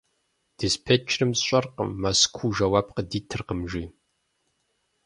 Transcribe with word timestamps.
Диспетчерым: 0.59 1.31
«СщӀэркъым, 1.39 1.89
Мэзкуу 2.01 2.51
жэуап 2.55 2.87
къыдитыркъым»,- 2.95 3.59
жи. 3.71 3.83